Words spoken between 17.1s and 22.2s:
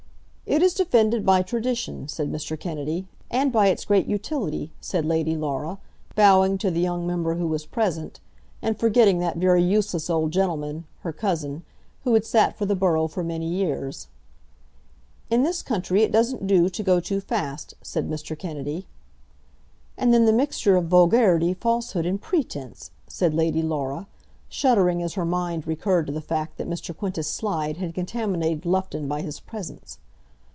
fast," said Mr. Kennedy. "And then the mixture of vulgarity, falsehood,